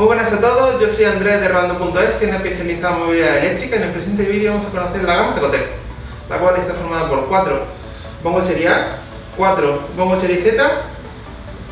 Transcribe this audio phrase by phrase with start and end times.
[0.00, 3.76] Muy buenas a todos, yo soy Andrés de Rando.es, tienda especializada en movilidad eléctrica.
[3.76, 5.66] En el presente vídeo vamos a conocer la gama Cecotec,
[6.30, 7.60] la cual está formada por 4
[8.24, 8.96] bombo serie A,
[9.36, 10.72] 4 bombo serie Z,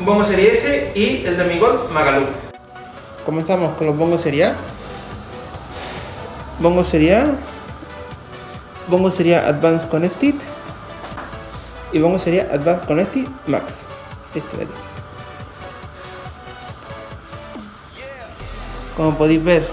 [0.05, 2.27] bombo serie S y el Demigod Magalú.
[3.25, 4.55] Comenzamos con los bongos serie A.
[6.59, 7.31] Bongo serie A,
[8.89, 10.35] bongo sería Advanced Connected
[11.93, 13.87] y bongo sería Advanced Connected Max.
[14.35, 14.88] Este de.
[18.99, 19.65] Como podéis ver,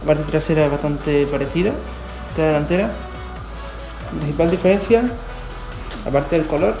[0.00, 2.86] la parte trasera es bastante parecida a la delantera.
[2.86, 5.02] La principal diferencia,
[6.08, 6.74] aparte del color,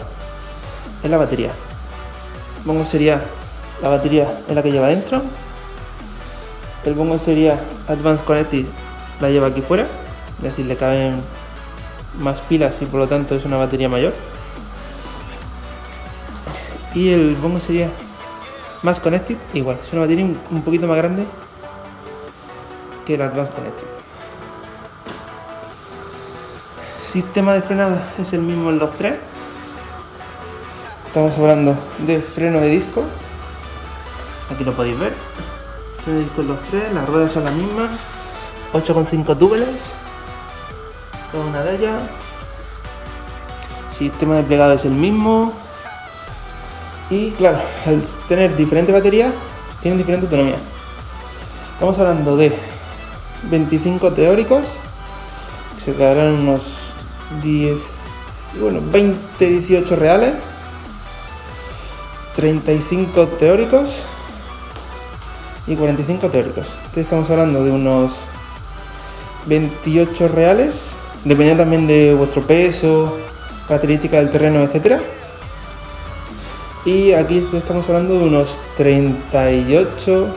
[1.02, 1.50] es la batería.
[2.64, 3.20] Bongo sería
[3.82, 5.20] la batería en la que lleva dentro.
[6.86, 8.64] El bongo sería Advanced Connected
[9.20, 9.82] la lleva aquí fuera,
[10.38, 11.20] es decir, le caben
[12.18, 14.14] más pilas y por lo tanto es una batería mayor.
[16.94, 17.90] Y el bongo sería
[18.82, 21.26] más connected, igual, es una batería un poquito más grande
[23.14, 23.86] el Advanced Connected.
[27.06, 29.18] Sistema de frenada es el mismo en los tres.
[31.06, 33.02] Estamos hablando de freno de disco.
[34.52, 35.12] Aquí lo podéis ver.
[36.04, 37.90] Freno de disco en los tres, las ruedas son las mismas.
[38.72, 39.94] 8,5 túbeles
[41.32, 42.02] cada una de ellas
[43.92, 45.52] sistema de plegado es el mismo
[47.10, 49.32] y claro, al tener diferentes baterías
[49.82, 50.56] tienen diferente autonomía
[51.74, 52.52] estamos hablando de
[53.44, 54.66] 25 teóricos
[55.84, 56.62] se quedarán unos
[57.42, 57.78] 10
[58.60, 60.34] bueno 20 18 reales
[62.36, 63.88] 35 teóricos
[65.66, 68.12] y 45 teóricos entonces estamos hablando de unos
[69.46, 73.16] 28 reales dependiendo también de vuestro peso,
[73.68, 75.00] características del terreno, etc.
[76.84, 80.28] Y aquí estamos hablando de unos 38,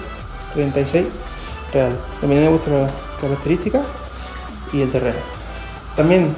[0.53, 1.05] 36
[1.73, 3.85] reales, dependiendo de vuestras características
[4.71, 5.19] y el terreno.
[5.95, 6.35] También,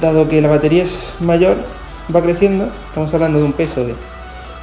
[0.00, 1.56] dado que la batería es mayor,
[2.14, 3.94] va creciendo, estamos hablando de un peso de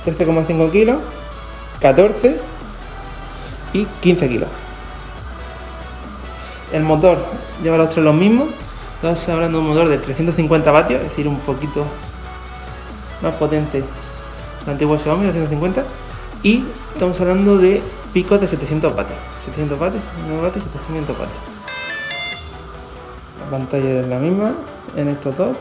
[0.06, 0.98] 13,5 kilos,
[1.80, 2.40] 14
[3.74, 4.50] y 15 kilos.
[6.74, 7.18] El motor
[7.64, 8.50] lleva los tres los mismos.
[8.96, 11.86] Estamos hablando de un motor de 350 vatios, es decir, un poquito
[13.22, 13.84] más potente
[14.66, 15.84] el antiguo Xiaomi de 350.
[16.44, 16.64] Y
[16.94, 17.82] estamos hablando de
[18.14, 19.18] picos de 700 vatios.
[19.48, 21.40] 700 vatios, 9 vatios, 700 vatios.
[23.40, 24.54] La pantalla es la misma
[24.96, 25.58] en estos dos.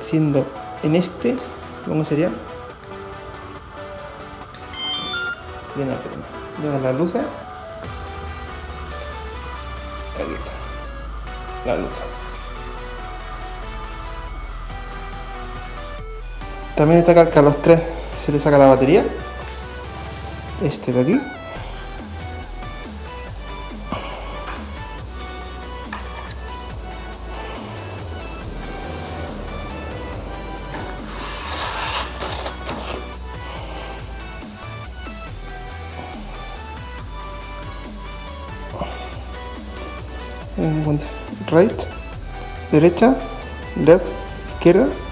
[0.00, 0.46] Siendo
[0.82, 1.36] en este,
[1.86, 2.30] ¿cómo sería?
[5.76, 5.88] Bien,
[6.82, 7.22] las luces.
[10.16, 10.50] Aquí está.
[11.66, 11.90] La luz.
[16.74, 17.82] También destacar que a los tres
[18.24, 19.04] se le saca la batería.
[20.60, 21.20] Este de aquí.
[41.50, 41.80] right,
[42.70, 43.14] derecha,
[43.84, 44.06] left,
[44.54, 45.07] izquierda.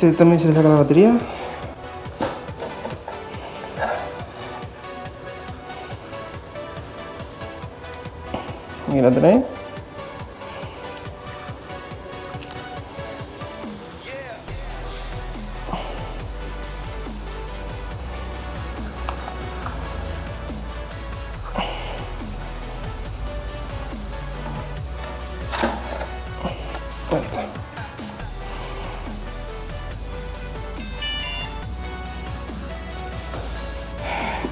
[0.00, 1.18] Este también se le saca la batería.
[8.88, 9.42] Aquí lo tenéis.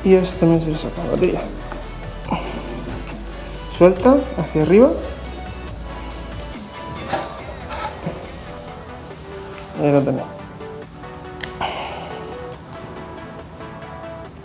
[0.07, 1.41] Y esto también se le saca la batería
[3.77, 4.89] suelta hacia arriba.
[9.83, 10.37] Ahí lo tenéis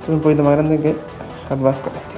[0.02, 0.96] es un poquito más grande que
[1.50, 2.18] Advanced Connected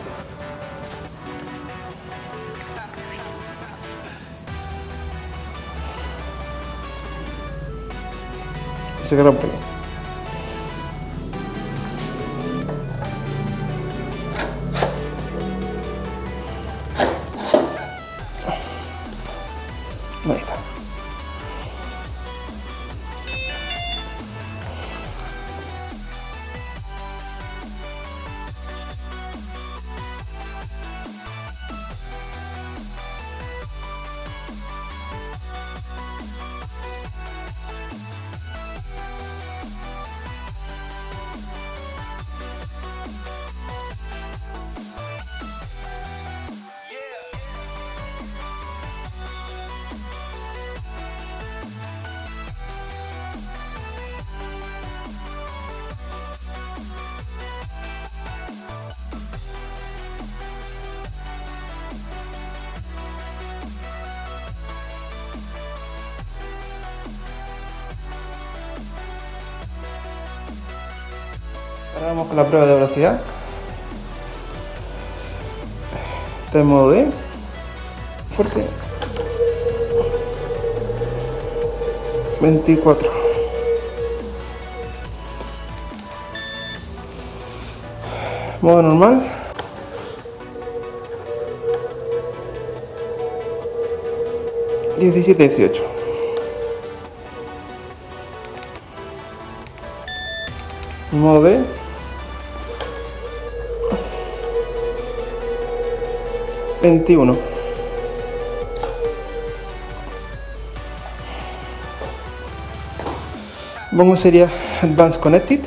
[9.10, 9.73] se queda un pelín
[71.96, 73.22] Ahora vamos con la prueba de velocidad.
[76.46, 77.08] Está en modo D.
[78.30, 78.66] Fuerte.
[82.42, 83.10] 24.
[88.62, 89.28] Modo normal.
[94.98, 95.84] Diecisiete, dieciocho.
[101.12, 101.73] Modo D.
[106.84, 107.38] Veintiuno.
[113.94, 114.50] Bongo sería
[114.82, 115.62] Advanced Connected.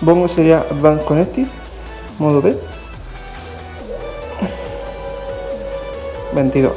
[0.00, 1.46] Bongo sería Advanced Connected.
[2.18, 2.58] Modo D.
[6.34, 6.72] 22.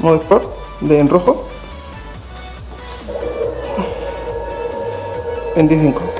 [0.00, 0.44] Modo Sport
[0.82, 1.48] de en rojo.
[5.56, 6.13] 25.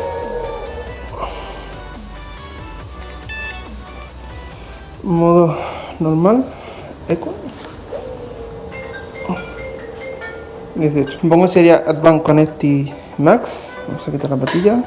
[5.05, 5.55] Modo
[6.01, 6.47] normal.
[7.09, 7.35] Eco.
[10.75, 11.29] 18.
[11.29, 13.71] Pongo sería Advanced Connecti Max.
[13.87, 14.83] Vamos a quitar la patilla.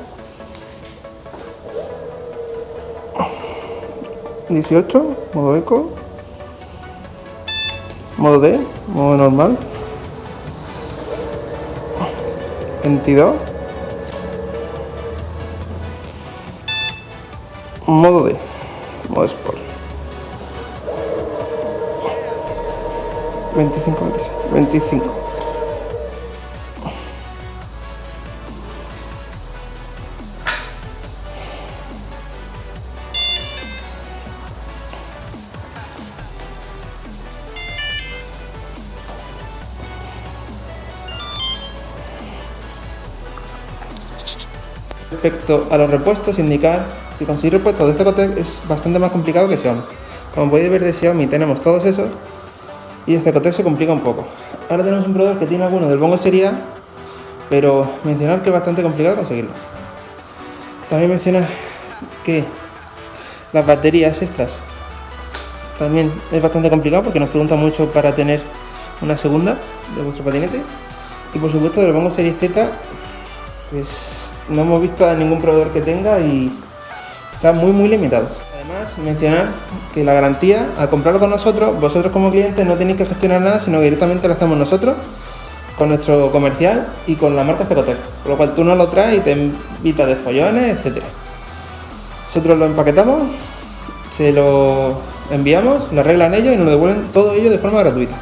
[4.50, 5.90] 18, modo eco.
[8.18, 9.58] Modo D, modo normal.
[12.84, 13.36] 22.
[17.86, 18.36] Modo D,
[19.10, 19.67] modo Sport.
[23.58, 25.24] 25, 26, 25.
[45.10, 46.86] Respecto a los repuestos, indicar
[47.18, 49.82] que conseguir repuestos de este Cotec es bastante más complicado que Xiaomi.
[50.36, 52.10] Como podéis ver de Xiaomi tenemos todos esos
[53.08, 54.28] y este Cotec se complica un poco.
[54.70, 56.60] Ahora tenemos un proveedor que tiene algunos del Bongo Sería,
[57.50, 59.56] pero mencionar que es bastante complicado conseguirlos.
[60.90, 61.48] También mencionar
[62.26, 62.44] que
[63.54, 64.60] las baterías estas
[65.80, 68.42] también es bastante complicado porque nos preguntan mucho para tener
[69.02, 69.58] una segunda
[69.96, 70.62] de vuestro patinete.
[71.34, 72.70] Y por supuesto del Bongo Series Z,
[73.72, 76.52] pues no hemos visto a ningún proveedor que tenga y
[77.34, 78.28] está muy muy limitado.
[78.68, 79.48] Además, mencionar
[79.94, 83.62] que la garantía, al comprarlo con nosotros, vosotros como clientes no tenéis que gestionar nada,
[83.62, 84.98] sino que directamente lo hacemos nosotros
[85.78, 87.98] con nuestro comercial y con la marca Cerotec.
[88.24, 91.02] Por lo cual tú nos lo traes y te invitas de follones, etc.
[92.28, 93.22] Nosotros lo empaquetamos,
[94.12, 95.00] se lo
[95.32, 98.16] enviamos, lo arreglan ellos y nos lo devuelven todo ello de forma gratuita.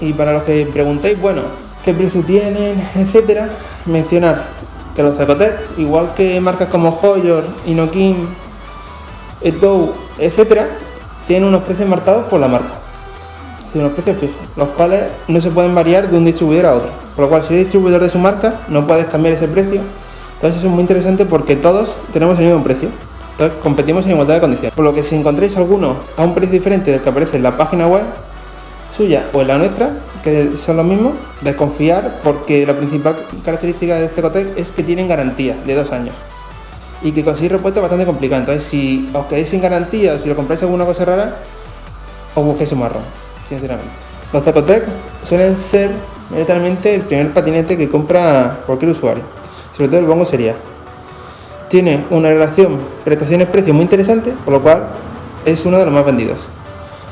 [0.00, 1.42] Y para los que preguntéis, bueno,
[1.84, 3.48] qué precio tienen, etcétera,
[3.86, 4.42] mencionar
[4.96, 8.26] que los Ecotec, igual que marcas como Hoyer, Inokin,
[9.40, 10.66] Etou, etcétera,
[11.28, 12.74] tienen unos precios marcados por la marca.
[13.70, 16.90] Tienen unos precios fijos, los cuales no se pueden variar de un distribuidor a otro.
[17.14, 19.80] Por lo cual, si eres distribuidor de su marca, no puedes cambiar ese precio.
[20.34, 22.88] Entonces, eso es muy interesante porque todos tenemos el mismo precio.
[23.32, 24.74] Entonces, competimos en igualdad de condiciones.
[24.74, 27.56] Por lo que, si encontréis alguno a un precio diferente del que aparece en la
[27.56, 28.02] página web
[28.96, 29.92] suya o en la nuestra,
[30.24, 35.06] que son los mismos, desconfiar porque la principal característica de este Cotec es que tienen
[35.06, 36.14] garantía de dos años
[37.02, 38.40] y que conseguir repuesto es bastante complicado.
[38.40, 41.36] Entonces, si os quedáis sin garantía o si lo compráis alguna cosa rara,
[42.34, 43.02] os busquéis un marrón,
[43.48, 43.90] sinceramente.
[44.32, 44.84] Los Ecotec
[45.24, 45.90] suelen ser
[46.30, 49.22] directamente el primer patinete que compra cualquier usuario,
[49.74, 50.54] sobre todo el Bongo sería.
[51.68, 54.88] Tiene una relación prestaciones-precio muy interesante, por lo cual
[55.44, 56.38] es uno de los más vendidos.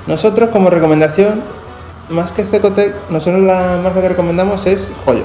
[0.06, 1.42] Nosotros, como recomendación,
[2.08, 5.24] más que Cecotec, nosotros la marca que recomendamos es Hoyer.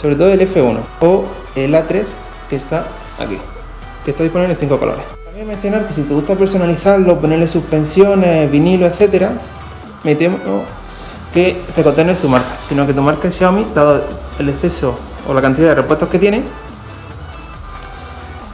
[0.00, 1.24] Sobre todo el F1 o
[1.54, 2.04] el A3
[2.48, 2.86] que está
[3.22, 3.38] aquí,
[4.04, 5.04] que está disponible en 5 colores.
[5.24, 9.32] También mencionar que si te gusta personalizarlo, ponerle suspensiones, vinilo, etcétera,
[10.04, 10.38] me temo
[11.32, 14.04] que Cecotec no es tu marca, sino que tu marca es Xiaomi, dado
[14.38, 14.94] el exceso
[15.26, 16.42] o la cantidad de repuestos que tiene,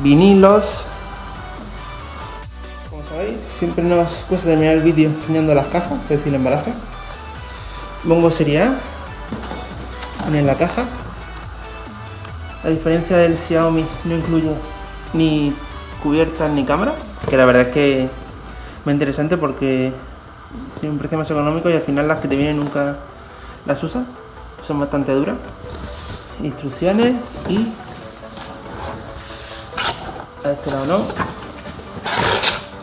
[0.01, 0.87] vinilos,
[3.59, 6.73] siempre nos cuesta terminar el vídeo enseñando las cajas, es decir, el embalaje.
[8.05, 8.75] Bongo sería
[10.33, 10.85] en la caja.
[12.69, 14.53] A diferencia del Xiaomi no incluye
[15.15, 15.55] ni
[16.03, 16.93] cubiertas ni cámara,
[17.27, 18.11] que la verdad es que
[18.85, 19.91] muy interesante porque
[20.79, 22.99] tiene un precio más económico y al final las que te vienen nunca
[23.65, 24.05] las usas,
[24.61, 25.37] son bastante duras.
[26.43, 27.17] Instrucciones
[27.49, 27.69] y
[30.45, 31.01] a este lado no,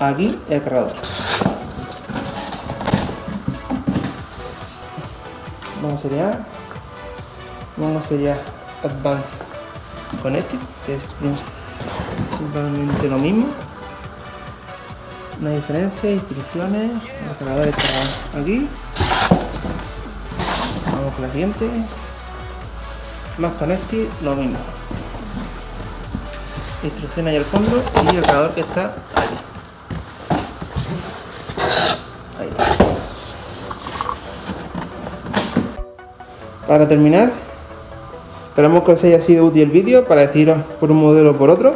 [0.04, 0.94] aquí el cargador.
[5.80, 6.44] Vamos a seriar.
[7.78, 8.40] Vamos allá
[8.84, 9.55] Advanced
[10.22, 11.02] Connected, que es
[12.30, 13.48] principalmente lo mismo.
[15.46, 18.68] Hay diferencia, instrucciones, el cargador está aquí.
[20.92, 21.70] Vamos con la siguiente.
[23.38, 24.58] Más Connected, lo mismo.
[26.84, 29.28] Instrucciones ahí al fondo y el cargador que está ahí.
[32.40, 32.50] Ahí
[36.66, 37.32] Para terminar,
[38.56, 41.50] esperamos que os haya sido útil el vídeo para deciros por un modelo o por
[41.50, 41.76] otro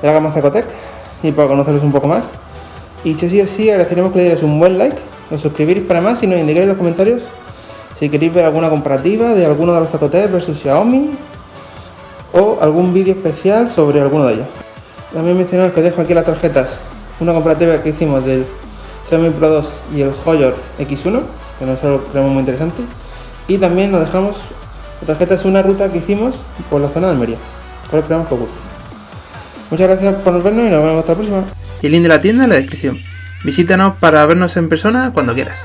[0.00, 0.66] de la gama Zacotec
[1.20, 2.26] y para conocerlos un poco más.
[3.02, 4.94] Y si así así, agradeceremos que le deis un buen like,
[5.32, 7.22] os suscribiréis para más y nos indiquéis en los comentarios
[7.98, 11.10] si queréis ver alguna comparativa de alguno de los Zacotec versus Xiaomi
[12.34, 14.46] o algún vídeo especial sobre alguno de ellos.
[15.12, 16.78] También mencionaros que dejo aquí las tarjetas,
[17.18, 18.46] una comparativa que hicimos del
[19.08, 21.20] Xiaomi Pro 2 y el Hoyor X1,
[21.58, 22.84] que nosotros creemos muy interesante.
[23.48, 24.36] Y también nos dejamos,
[25.06, 26.36] tarjeta es una ruta que hicimos
[26.68, 27.36] por la zona de Almería,
[27.88, 28.56] cual esperamos que os guste.
[29.70, 31.44] Muchas gracias por vernos y nos vemos hasta la próxima.
[31.82, 32.98] Y el link de la tienda en la descripción.
[33.44, 35.64] Visítanos para vernos en persona cuando quieras.